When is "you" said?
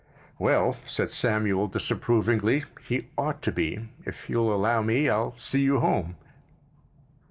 5.61-5.79